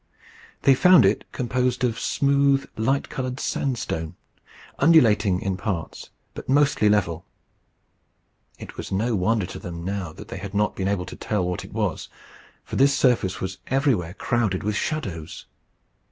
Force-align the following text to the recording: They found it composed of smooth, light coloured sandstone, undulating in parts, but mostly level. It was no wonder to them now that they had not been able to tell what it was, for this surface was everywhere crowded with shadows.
They 0.63 0.73
found 0.73 1.05
it 1.05 1.31
composed 1.31 1.83
of 1.83 1.99
smooth, 1.99 2.67
light 2.75 3.07
coloured 3.07 3.39
sandstone, 3.39 4.15
undulating 4.79 5.39
in 5.39 5.57
parts, 5.57 6.09
but 6.33 6.49
mostly 6.49 6.89
level. 6.89 7.23
It 8.57 8.77
was 8.77 8.91
no 8.91 9.13
wonder 9.15 9.45
to 9.45 9.59
them 9.59 9.85
now 9.85 10.11
that 10.13 10.29
they 10.29 10.37
had 10.37 10.55
not 10.55 10.75
been 10.75 10.87
able 10.87 11.05
to 11.05 11.15
tell 11.15 11.45
what 11.47 11.63
it 11.63 11.71
was, 11.71 12.09
for 12.63 12.77
this 12.77 12.97
surface 12.97 13.39
was 13.39 13.59
everywhere 13.67 14.15
crowded 14.15 14.63
with 14.63 14.75
shadows. 14.75 15.45